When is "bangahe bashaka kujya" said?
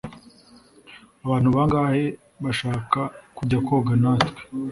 1.55-3.57